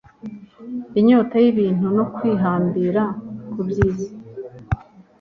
[0.99, 3.03] inyota y'ibintu no kwihambira
[3.51, 4.09] ku by'isi